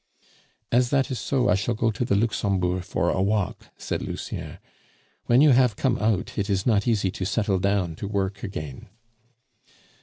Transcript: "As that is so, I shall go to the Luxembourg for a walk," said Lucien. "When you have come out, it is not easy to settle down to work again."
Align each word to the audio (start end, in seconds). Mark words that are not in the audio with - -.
"As 0.71 0.89
that 0.89 1.11
is 1.11 1.19
so, 1.19 1.47
I 1.47 1.53
shall 1.53 1.75
go 1.75 1.91
to 1.91 2.03
the 2.03 2.15
Luxembourg 2.15 2.83
for 2.83 3.11
a 3.11 3.21
walk," 3.21 3.69
said 3.77 4.01
Lucien. 4.01 4.57
"When 5.27 5.41
you 5.41 5.51
have 5.51 5.75
come 5.75 5.99
out, 5.99 6.39
it 6.39 6.49
is 6.49 6.65
not 6.65 6.87
easy 6.87 7.11
to 7.11 7.23
settle 7.23 7.59
down 7.59 7.95
to 7.97 8.07
work 8.07 8.41
again." 8.41 8.89